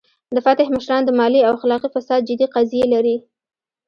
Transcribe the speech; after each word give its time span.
د 0.35 0.37
فتح 0.45 0.67
مشران 0.75 1.01
د 1.05 1.09
مالي 1.19 1.39
او 1.47 1.51
اخلاقي 1.57 1.89
فساد 1.95 2.21
جدي 2.29 2.47
قضیې 2.55 2.83
لري. 2.93 3.17